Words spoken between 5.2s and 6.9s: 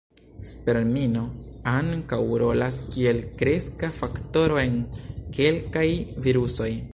kelkaj virusoj.